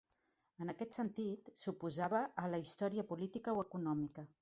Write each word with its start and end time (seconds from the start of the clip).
En 0.65 0.71
aquest 0.73 0.97
sentit, 0.99 1.53
s'oposava 1.65 2.25
a 2.47 2.49
la 2.57 2.63
història 2.67 3.09
política 3.15 3.59
o 3.61 3.67
econòmica. 3.71 4.31